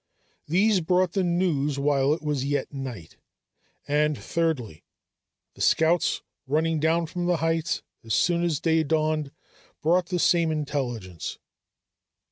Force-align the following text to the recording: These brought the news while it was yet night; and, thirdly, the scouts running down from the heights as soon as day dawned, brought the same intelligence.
These 0.47 0.81
brought 0.81 1.11
the 1.13 1.21
news 1.23 1.77
while 1.77 2.11
it 2.11 2.23
was 2.23 2.43
yet 2.43 2.73
night; 2.73 3.17
and, 3.87 4.17
thirdly, 4.17 4.83
the 5.53 5.61
scouts 5.61 6.23
running 6.47 6.79
down 6.79 7.05
from 7.05 7.27
the 7.27 7.37
heights 7.37 7.83
as 8.03 8.15
soon 8.15 8.43
as 8.43 8.59
day 8.59 8.81
dawned, 8.83 9.31
brought 9.83 10.07
the 10.07 10.17
same 10.17 10.49
intelligence. 10.49 11.37